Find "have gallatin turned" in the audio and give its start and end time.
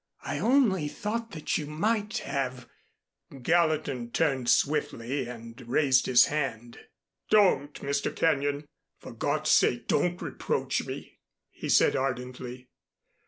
2.25-4.49